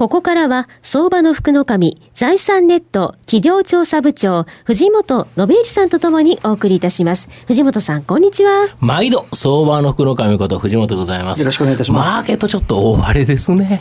[0.00, 7.28] ここからは、相場の福の神、財産ネット企業調査部長、藤本信之さんとともにお送りいたします。
[7.46, 8.68] 藤本さん、こんにちは。
[8.80, 11.40] 毎度、相場の福の神こと藤本でございます。
[11.40, 13.78] よろしくお願いいたしますマーケットちょっと大荒れですね。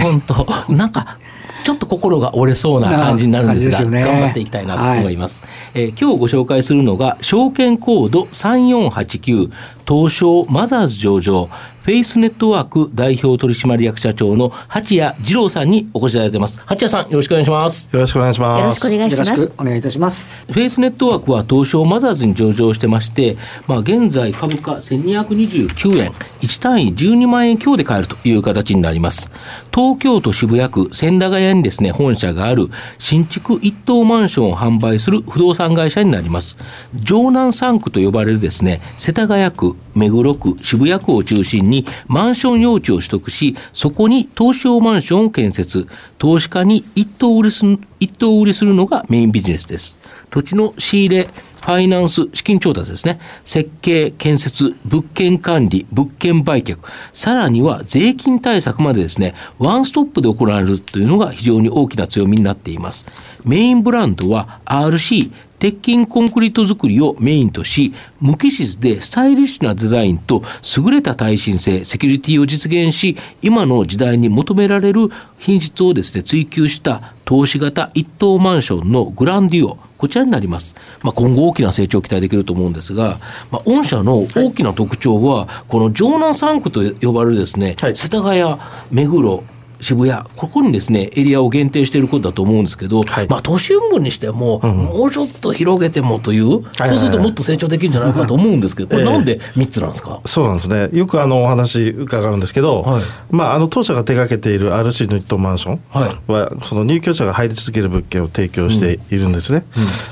[0.00, 1.18] 本当なんか、
[1.64, 5.42] ちょっと心が折れそうな感じになるんですが、ね頑張っていきたいなと思います、
[5.74, 9.50] えー今日ご紹介するのが、証券コード3489、
[9.86, 11.48] 東証マザーズ上場、
[11.82, 16.60] フェイスネットワーク代表取締役社長の蜂谷二郎さんにお越しいただいています。
[16.64, 17.88] 蜂谷さん、よろしくお願いします。
[17.92, 18.60] よろしくお願いします。
[18.60, 19.48] よろしくお願いしよろします。
[19.48, 20.30] くお願いいたします。
[20.46, 26.12] フェイスネットワークは東証マザーズに上場してまして、まあ、現在株価1229円、
[26.42, 29.30] 1単位12万円強で買えるという形になります。
[29.74, 36.56] 東京都渋谷区千駄ヶ谷にですね、本社がある新築一棟マンションを販売する不動産会社になります。
[37.04, 45.86] 城南3区と呼ばれるですね、世田谷区、目黒区、渋谷区を中心にマンション用地を取得し、そこに投資用マンションを建設、
[46.18, 50.00] 投資家に一棟売りする一棟売りするのがメインビジネスです。
[50.30, 51.28] 土地の仕入れ、
[51.62, 53.20] ファイナンス、資金調達ですね。
[53.44, 56.76] 設計、建設、物件管理、物件売却、
[57.12, 63.06] さらには税金対策までですね、ワンストップで行われるというのが非常に大きな強みになっています。
[63.44, 65.30] メインブランドは RC、
[65.62, 70.42] 鉄筋コンクリート作りをメインとし、無機質でスタイリッシュなデザインと
[70.76, 75.02] 優れた耐震性、セキュリティを実現し、今の時代に求められる
[75.38, 80.74] 品質をですね、追求した投資型一棟マンションのグランデュオ、こちらになります。
[81.04, 83.20] まあ、今後大きな成長を期待できると思うんですが、
[83.52, 88.42] まあ、御社の大きな特徴は、この城南3区と呼ばれるですね、はい世田谷、
[88.90, 89.44] 目黒、
[89.82, 100.88] 渋谷、ここにですね、エリアを限定していることだと思うんですけど、はいまあ、都心部にしても、もうちょっと広げてもという、はいそうするともっと成長できるんじゃないかと思うんですけど、これなんで3つなんですか、そうなんですね。
[100.92, 109.64] よくあのお話伺うんですけど、はいまああの当社が手掛けている RC の一棟マンションはは、その入居者が入り続ける物件を提供しているんですね。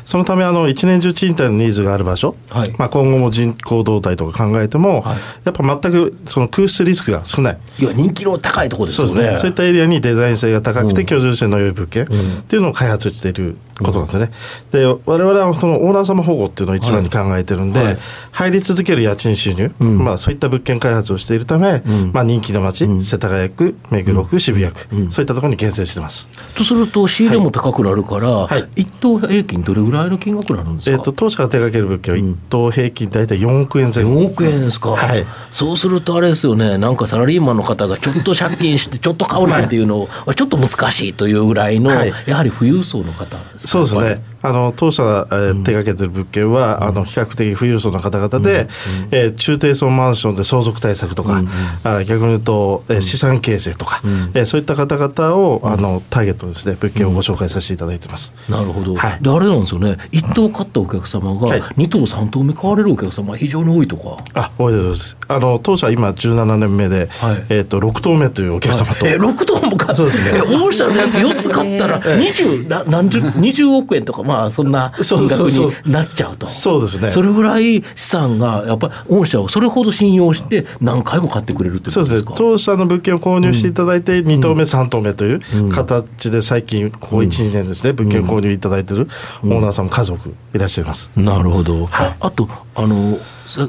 [0.04, 7.58] そのためあの一年中賃貸のニーズがある場所、はいまあ今後も人口動態とか考えても、はいやっぱ全くその空室リスクが少ない。
[7.78, 9.12] いや、人気の高いところですよね。
[9.12, 9.38] そうですね。
[9.38, 12.06] そういったエリアにデザイン性が高くて居住性の良い物件っ
[12.46, 14.30] ていうのを開発していることなんですね。
[14.72, 17.96] で、我々はそのオーナー様保護っていうのを一番に考えてるんで、はい。
[18.32, 21.82] 入り続ける家賃収入、まあそういった物件開発をしているため、
[22.12, 26.28] まあ人気の街、世田谷区、目黒区、渋谷区、そういったところに厳選してます。
[26.54, 28.68] とすると、仕入れも高くなるから、はい。
[28.76, 34.10] 一棟平均どれぐらいの金額になるんですか、えっ、と、当社が手掛ける物件は一棟平均大体4億円前後。
[34.10, 35.26] 4億円ですか、はい。
[35.50, 43.68] そうするとあれですよね、なんかサラリーマンの方がちょっと借金して、ちょっと買うなんていうのは、ちょっと難しいというぐらいの、はいやはり富裕層の方ですか？
[43.68, 44.22] そうですね。
[44.42, 48.68] あの当社が、えー手掛けてる物件は、あの比較的富裕層の方々で、
[49.10, 51.42] えー中低層マンションで相続対策とか、
[51.84, 54.00] あ逆に言うと、えー資産形成とか、
[54.34, 58.32] えーそういった方々を、あのターゲットにですね物件をご紹介させていただいてます。
[58.48, 59.22] なるほど、はい。
[59.22, 61.60] であれなんですよね、1棟買ったお客様はい。
[61.60, 64.16] が、2棟、3棟目買われるお客様、非常に多いとか。
[64.34, 65.16] あ、多いです。
[65.28, 67.44] あの当社は今17年目で、はい。
[67.50, 70.32] えっ、と6棟目というお客様と、え6棟も買っそうですね。
[70.34, 76.46] え御社のやつ4つ買ったら20な何十20億円とかまあそんな金額になっちゃうと。
[76.48, 77.10] そうですね。
[77.10, 89.08] それぐらい資産がやっぱり御社をそれほど信用して何回も買ってくれるってこそうでねとですすか当社の物件を購入していただいて、2棟目、3棟目という形で、最近、ここ1、2年ですね、物件を購入いただいている
[89.42, 91.10] オーナーさんも数多くいらっしゃいます。
[91.16, 91.88] なるほど、
[92.20, 93.24] あとあのさ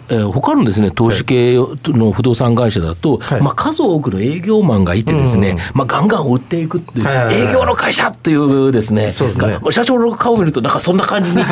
[0.10, 3.42] えー他のですね投資系の不動産会社だと、はい。
[3.42, 9.60] まあ、数多くの営業マンがいてですね、まあ、ガンガン売っていくっていう、はい営業の会社っていうですねですね。
[9.62, 11.46] が社長の顔を見るとなんかそんな感じにどう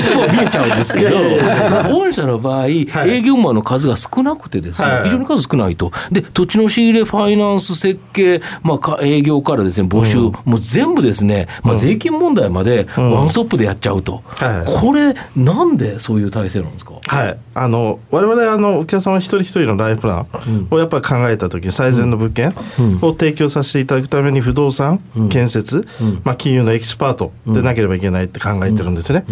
[0.00, 1.16] しても見えちゃうんですけど
[1.92, 5.04] 御社の場合、営業マンの数が少なくてですね、はい。
[5.04, 5.90] 非常に数少ないと。
[6.10, 14.72] で土地の仕入れファイナンス設計、まあ、か営業からですね募集、もう全部ですね、まあ、税金問題までワンストップでやっちゃうと、はい。
[14.80, 16.94] これなんでそういう体制なんですか？
[17.06, 17.38] はい、
[17.68, 20.26] ああの我々あのお客様一人一人のライフプラン
[20.70, 22.54] をやっぱり考えた時に最善の物件
[23.02, 24.98] を提供させていただくために不動産、
[25.30, 25.82] 建設、
[26.24, 29.24] まあ、金融のエキスパートでなければいけないって考えてるんですね。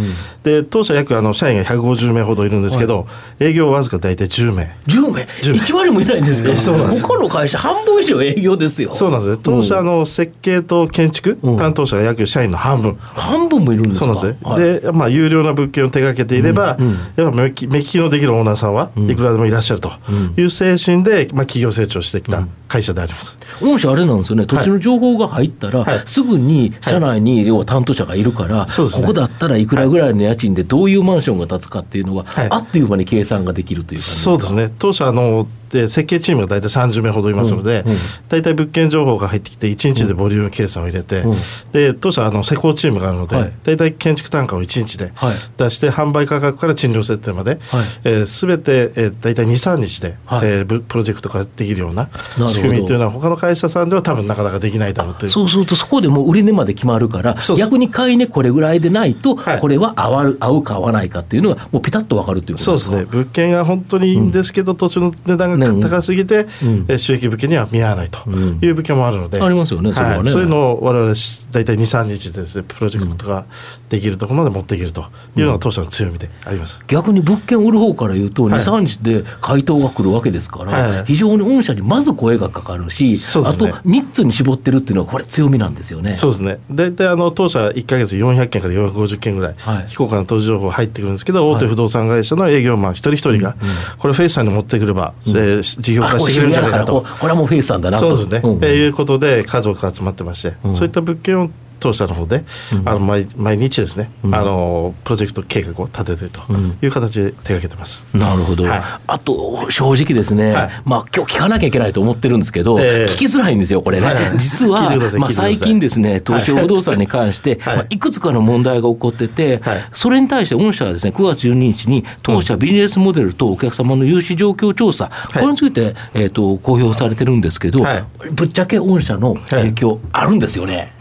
[0.45, 3.07] で当社約あの社員が150名ほどいるんですけど、
[3.41, 4.77] 営業はわずか大体10名。
[4.87, 6.55] 10名？1割もいないんですか？
[6.57, 7.03] そうなんです。
[7.05, 8.91] 他の会社半分以上営業ですよ。
[8.93, 9.31] そうなんです。
[9.33, 9.39] ね。
[9.43, 12.97] 当社の設計と建築担当者が約社員の半分。
[13.01, 14.07] 半分もいるんですか？
[14.07, 14.45] そうなんです。
[14.45, 14.51] ね。
[14.51, 14.81] はい。
[14.83, 16.77] で、まあ、有料な物件を手掛けていれば、
[17.17, 19.91] やっぱ目利き目利きのオーナーさんはいくらでもいらっしゃると
[20.37, 23.39] いう精神で、まあ、企業成長してきた会社であります。
[23.61, 26.03] 御社あれなんですよね、土地の情報が入ったら、はい。
[26.05, 29.03] すぐに社内に要は担当者がいるから、そうですね。
[29.03, 32.49] ここだったらいくらぐらいの家賃でどういうマンションが建つかっていうのが、はい。
[32.51, 34.73] あっという間に計算ができるというそうですね。
[34.79, 37.85] 当社あので設計チームが大体30名ほどいますので、
[38.29, 41.37] 大体物件情報が入ってきて1日でボリューム計算を入れて、うん。
[41.73, 43.53] で当社あの施工チームがあるので、はい。
[43.65, 45.37] 大体建築単価を1日ではい。
[45.57, 47.85] 出して、販売価格から賃料設定まで、はい。
[48.05, 50.49] えー、全て、えー、大体2、3日で、はい。
[50.49, 52.09] えーぶプロジェクトができるような
[52.49, 55.31] 仕組みというのは他の会社さんでは多分なかなかできないだろうという。
[55.31, 59.61] そうすると、そこでもう売り値まで決まるから、逆に買い値これぐらいでないと、はい。
[59.61, 62.97] これは合わる合うか合わないかっていうのが、もうピタッと分かるということですか？
[62.97, 63.19] そうですね。
[63.19, 66.47] 物件が本当にいいんですけど、土地の値段が高すぎて、ん。
[66.89, 70.29] えー収益物件には見合わないという物件もあるので、ありますよねそれはね。
[70.31, 70.33] い。
[70.33, 71.13] そういうのを我々
[71.53, 73.45] 大体2、3日でですねプロジェクトが
[73.89, 75.05] できるところまで持っていけると
[75.37, 76.83] いうのが当社の強みであります。
[76.89, 78.61] 逆に物件を売る方から言うと、2、はい。
[78.61, 81.05] 3日で回答が来るわけですから、はい。
[81.07, 83.73] 非常に御社にまず声がかかるし、あとそうですね。
[83.85, 86.15] 3つに絞ってるっていうのは、これ、強みなんですよね。
[86.15, 86.59] そうですね。
[86.71, 89.85] 大体あの当社1か月400件から450件ぐらい、はい。
[89.89, 93.57] 非公開の投資情報入ってくるんですけど、大手不動産会社の営業マン一人一人が、
[93.99, 97.05] これフェイスさんに持ってくれば、えー事業化してくれるんじゃないかと。
[97.21, 97.27] こ。
[97.27, 98.17] れはもうフェイスさんだなと。
[98.17, 102.45] そうですね、んえーいうことで数多く集まってまして、そういった物件を当社の方で、
[102.85, 106.41] あの毎毎日ですね、あのプロジェクト計画を立ててると
[106.83, 108.05] いう形で手掛けてます。
[108.15, 108.83] なるほど、はい。
[109.07, 110.71] あと正直ですね、はい。
[110.85, 113.13] まあ今日聞かなきゃいけないと思ってるんですけど、ええ。
[113.13, 114.17] 聞きづらいんですよ、これね、はい。
[114.39, 117.77] 実はまあ、最近ですね、東証不動産に関して、はい。
[117.77, 119.85] まあ、いくつかの問題が起こってて、はい。
[119.93, 128.05] それに対して御社はですね9月12日に、当社ビジネスモデルとお客様の融資状況調査、これについて、えー、と公表されてるんですけど、はい。
[128.33, 130.93] ぶっちゃけ御社の影響、あるんですよね。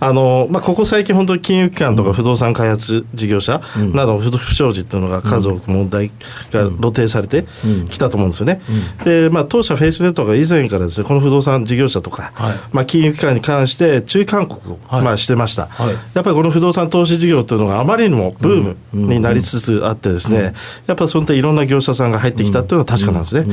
[0.00, 3.60] あのまあ、ここ最近、本当に金融機関とか不動産開発事業者
[3.92, 6.10] など、不不祥事っていうのが数多く問題
[6.50, 7.44] が露呈されて
[7.90, 8.60] きたと思うんですよね。
[9.04, 12.56] で、まあ、当社フェイスネットが以前からですね、この不動産事業者とか、はい。
[12.72, 15.02] まあ、金融機関に関して注意勧告を、はい。
[15.02, 15.94] まあ、してました、はい。
[16.14, 20.54] やっぱりこの不動産投資事業というのがあまりにもブームになりつつあってですね、
[20.86, 23.46] やっぱりそういったいろんな業者さんが入ってきたっていうのは確かなんですね。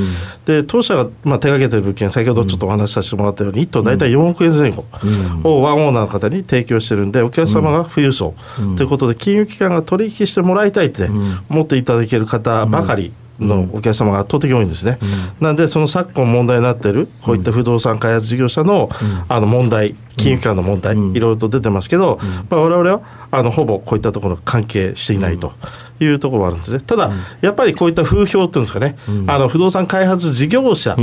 [0.46, 4.86] で、当社がまあ手掛けてる物件、先ほどちょっとお話しさせてもらったように、1棟大体4億円前後
[5.44, 8.34] をワンオーナーの方に提供してるんで、お客様が富裕層。
[8.78, 11.10] ということで、金融機関が取引してもらいたいって
[11.50, 13.12] 思っていただける方ばかり。
[13.40, 15.00] のお客様が圧倒的に多いんですね、
[15.40, 18.90] なんでその昨今問題になっているこういった不動産開発事業者の,、
[19.28, 22.20] あの問題金融機関の問題、いろいろと出てますけど、
[22.50, 25.54] まあ、我々はあのほぼこういったところ関係していないと
[26.00, 26.80] いうところがあるんですね。
[26.80, 27.12] ただ、
[27.42, 28.98] やっぱりこういった風評っていうんですかね、
[29.28, 30.96] あの不動産開発事業者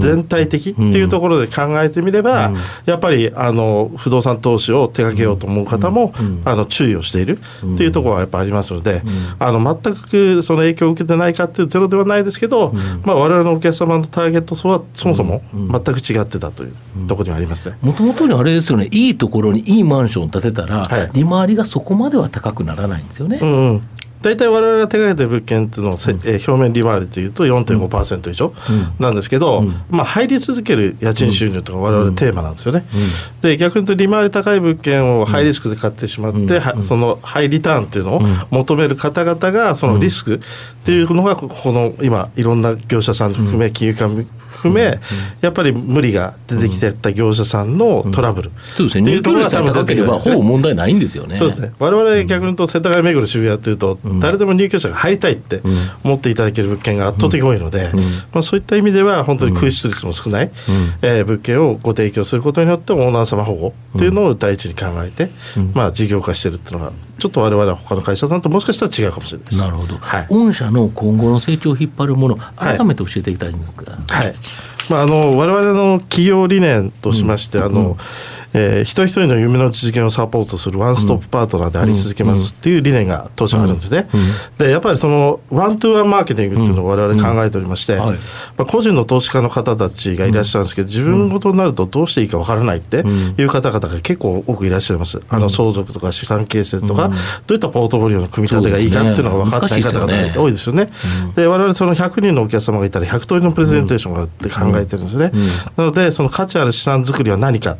[0.00, 2.52] 全体的っていうところで考えてみれば、
[2.84, 6.12] やっぱりあの不動産投資を手掛けようと思う方も、
[6.44, 7.38] あの注意をしている
[7.74, 9.02] っていうところはやっぱありますので、
[9.38, 12.72] あの全くその影響を受けてないかっていうゼロではないですけど、
[13.04, 16.74] まあ、我々のお客様のターゲット層はそもそも全く違ってたという
[17.08, 17.78] ところにはありますね。
[17.80, 21.10] もともとにあれですよね、いいところにいいマンション建てたら、はい。
[21.14, 23.38] 利回りがそこまでは高くならないんですよね。
[23.40, 23.80] うんうん
[24.22, 28.54] 大体我々が手掛けてる物件っていうのを、せえー表面利回りというと4.5%以上
[28.98, 32.84] なんですけど、まあ、入り続ける家賃収入とか我々テーマなんですよね。
[33.40, 38.20] で逆に言うと利回り高い物件をハイリスクで買ってしまって、はそのハイリターンっていうのを
[38.50, 40.38] 求める方々がそのリスクっ
[40.84, 44.26] ていうのがここの今いろんな業者さん含め金融機関
[44.62, 45.00] 含め
[45.40, 51.36] やっぱり無理が出てきてた業者さんのトラブルそうですね、入居料さえ高ければ、ほぼ問題ないんですよね。
[51.36, 51.72] そうですね。
[51.80, 55.62] 我々逆に言うと世田谷目黒渋谷というと、誰でも入居者が入りたいって
[56.04, 57.90] 思っていただける物件が圧倒的に多いので、
[58.32, 60.50] まあ、そういった意味では本当に空室率も少ない、
[61.02, 65.30] えー物件をご提供することによってオーナー様保護っていうのを第一に考えて、
[65.74, 69.62] まあ、事業化してるっていうのがちょっと我々は他の会社さんともしかしたら違うかもしれないです。
[69.62, 70.26] なるほど、はい。
[70.28, 74.34] 御社の今後の成長を引っ張るもの、改めて教えていただきたいんですが、はい。
[74.90, 77.96] まあ、あの我々の企業理念としまして、あの
[78.54, 84.08] えー、一人一人の夢の実現をサポートするワンストップパートナーであり続けますっていう理念が当社あるんですね。
[84.58, 88.14] でやっぱりそのワントゥワンマーケティングっていうのを我々考えておりまして、ま
[88.58, 95.20] あ、個人の投資家の方たちがいらっしゃるんですけど自分ごとになるとどうしていいかわからないっていう方々が結構多くいらっしゃいます。
[95.28, 97.08] あの相続とか資産形成とか、
[97.46, 100.90] どういったポートフォリオの組み立てがいいかっていうのが分かってない方々が多いですよね。
[101.34, 105.32] で我々その100人のお客様がいたら100通りのプレゼンテーションがあるって考えてるんですね。
[105.76, 107.76] なのでその価値ある資産作りは何か、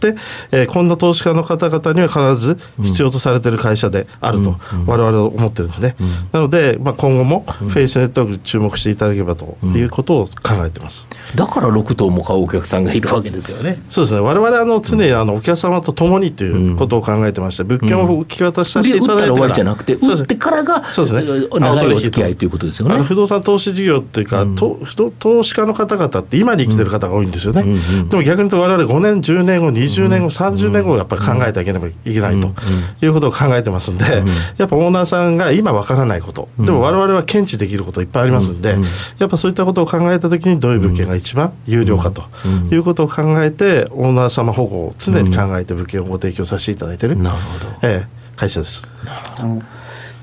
[0.00, 0.07] で、
[0.50, 5.96] えー、こんな投資家の方々には必ず必要とされている会社であると我々は思ってるんですね。
[6.32, 11.08] なので、まあ、今後もフェイスネットワーク注目していただければということを考えてます。
[11.34, 13.82] だから6棟も買うお客さんがいるわけですよね。
[13.88, 14.20] そうですね。
[14.20, 21.22] 我々あの常にあのお客様と共にということを考えてまして、物件を引き渡させていただいて売ったら終わりじゃなくて、売ってからがそうですね。
[21.58, 23.02] 長いお付き合いということですよね。
[23.02, 24.78] 不動産投資事業っていうか、と
[25.18, 27.62] 投資家の方々って今に生きてる方が多いんですよね。
[28.08, 32.52] でも逆に言うと我々5年、10年後、20年後、30年後やっぱり考えてあげなきゃいけないと
[33.00, 34.22] いうことを考えてますんで、
[34.58, 38.76] やっぱオーナーさんが今わからないこと、でも我々は検知できることいっぱいありますんで、
[39.18, 42.22] やっぱそういったことを考えたときにどういう物件が一番有料かと
[42.70, 47.66] いうことを考えて、オーナー様保護を常に考えて物件をご提供させていただいている、なるほど。
[47.82, 48.86] ええ、会社です。
[49.04, 49.62] なるほど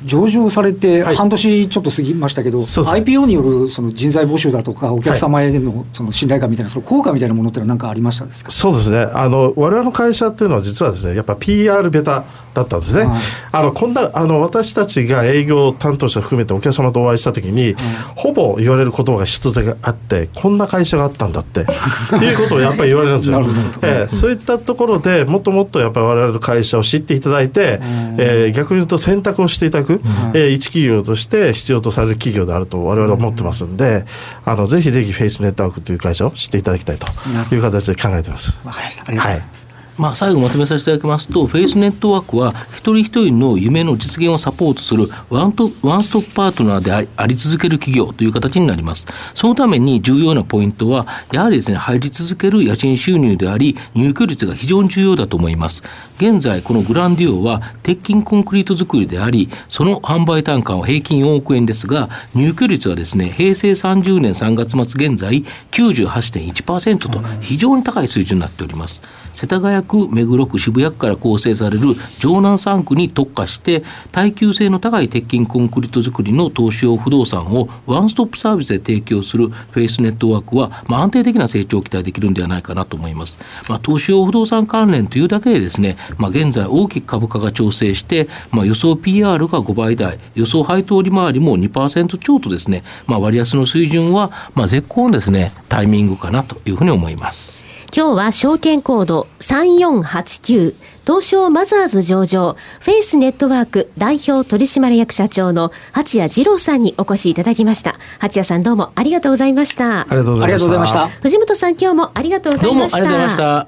[0.04, 8.52] 上場されて半年ちょっと過ぎましたけど、はい、IPO によるその人材募集だとか、お客様へのその信頼感みたいな、その効果みたいなものってのは、何かありましたですか？
[8.52, 12.24] そうですね、あの我々の会社っていうのは、実はですね、やっぱ PR ベタ
[12.56, 13.06] だったんですね。
[13.06, 13.22] はい、
[13.52, 17.76] あのこんなあの私たちが営業担当者含めてお客様とお会いしたときに、はい、
[18.16, 21.60] ほぼ言われる言葉が一つだけあって、こんな会社があったんだって
[22.24, 23.46] いうことをやっぱり言われるんですよ。
[23.82, 27.80] えー、そういったところでもっともっとやっぱり我々の会社を知っていただいて、
[28.18, 30.02] えー、逆に言うと選択をしていただく、
[30.34, 34.06] えー、一企業として必要とされる企業であると我々は思ってますんで、
[34.46, 38.60] あのぜひぜひフェイスネットワークという会社を知っていただきたいという形で考えてます。
[38.64, 39.04] わかりました。
[39.08, 39.58] ありがとうございます。
[39.60, 39.65] はい
[39.98, 49.06] まあ、最後まとめさせていただきますと、フェイスネットワークは、一人一人の夢の実現をサポートするワンとワンストップパートナーでありあり続ける企業という形になります。
[49.34, 55.82] そのために重要なポイントは、やはりですね、入り続ける家賃収入であり、入居率が非常に重要だと思います。
[56.18, 69.02] 現在、このグランディオは、鉄筋コンクリート作りであり、その販売単価は平均4億円ですが、入居率はですね、平成30年3月末現在98.1%と非常に高い水準になっております。
[69.34, 83.40] 世田谷区、目黒区、渋谷区から構成される城南3区に特化して耐久性の高い鉄筋コンクリート作りの投資用不動産をワンストップサービスで提供するフェイスネットワークは、まあ、安定的な成長を期待できるんではないかなと思います。
[83.70, 97.75] まあ、投資用不動産関連というだけでですね、まあ、現在大きく株価が調整して、まあ、予想 PR が5倍台、予想配当利回りも2%超とですね、まあ、割安の水準は、まあ、絶好のですね、タイミングかなというふうに思います。
[97.96, 100.74] 今日は証券コード3489
[101.06, 107.96] 東証マザーズ上場フェイスネットワーク代表取締役社長の八谷二郎さんにお越しいただきました。
[108.20, 110.02] 八谷さんどうもありがとうございました。
[110.02, 111.08] ありがとうございました。
[111.08, 112.98] 藤本さん今日もありがとうございました。
[112.98, 113.68] どうもありがとうございま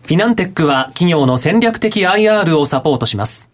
[0.00, 3.50] フィナンテックは企業の戦略的 IR をサポートします。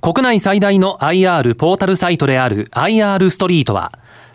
[0.00, 3.92] 国内最大の IR ポータルサイトである IR ストリートは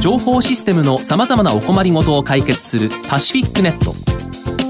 [0.00, 3.94] 情報システムのさまざまなお困りごとを解決するパシフィックネット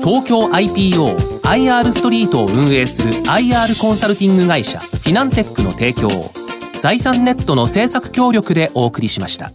[0.01, 6.31] 東京 IPOIR ストリートを運営する IR コンサルティング会社フィナンテックの提供を
[6.81, 9.51] 財産ネットの政策協力でお送りしました。